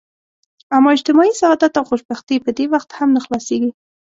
[0.75, 3.71] اما اجتماعي سعادت او خوشبختي په دې وخت هم نه حلاصیږي.